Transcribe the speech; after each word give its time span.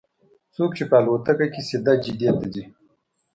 څوک 0.55 0.71
چې 0.77 0.83
په 0.89 0.95
الوتکه 0.99 1.45
کې 1.53 1.61
سیده 1.69 1.93
جدې 2.03 2.29
ته 2.37 2.45
ځي. 2.53 2.63